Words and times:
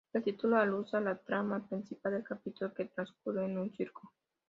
El 0.13 0.23
título 0.23 0.57
alude 0.59 0.89
a 0.93 0.99
la 0.99 1.15
trama 1.15 1.67
principal 1.69 2.13
del 2.13 2.23
capítulo 2.23 2.73
que 2.73 2.85
transcurre 2.85 3.45
en 3.45 3.59
un 3.59 3.71
circo. 3.77 4.11